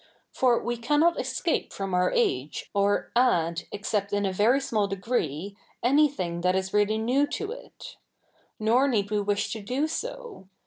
For 0.31 0.57
we 0.59 0.77
ca?inot 0.77 1.19
escape 1.19 1.71
from 1.71 1.93
our 1.93 2.11
age, 2.11 2.71
or 2.73 3.11
add, 3.15 3.65
except 3.71 4.11
in 4.13 4.25
a 4.25 4.33
very 4.33 4.59
small 4.59 4.89
deg7'ee, 4.89 5.55
a7iything 5.85 6.41
that 6.41 6.55
is 6.55 6.73
really 6.73 6.97
7iew 6.97 7.29
to 7.29 7.51
it. 7.51 7.97
Nor 8.59 8.87
7ieed 8.89 9.11
we 9.11 9.21
wish 9.21 9.53
to 9.53 9.61
do 9.61 9.85
so. 9.85 10.47